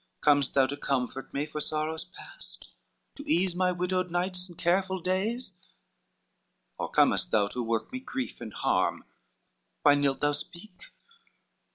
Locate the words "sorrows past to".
1.61-3.29